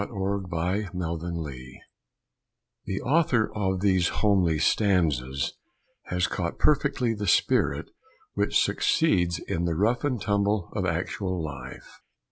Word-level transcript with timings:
_KEEP 0.03 0.09
ON 0.51 0.83
KEEPIN' 0.83 1.05
ON 1.05 1.79
The 2.85 3.01
author 3.03 3.51
of 3.53 3.81
these 3.81 4.07
homely 4.07 4.57
stanzas 4.57 5.53
has 6.05 6.25
caught 6.25 6.57
perfectly 6.57 7.13
the 7.13 7.27
spirit 7.27 7.85
which 8.33 8.59
succeeds 8.59 9.37
in 9.47 9.65
the 9.65 9.75
rough 9.75 10.03
and 10.03 10.19
tumble 10.19 10.71
of 10.75 10.87
actual 10.87 11.43
life. 11.43 11.99